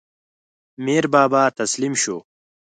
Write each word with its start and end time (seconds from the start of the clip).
میربابا 0.83 1.43
تسلیم 1.57 1.93
شو. 2.01 2.17